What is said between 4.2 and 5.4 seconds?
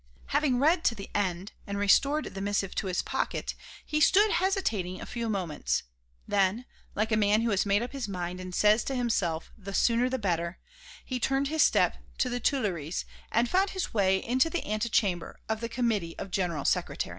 hesitating a few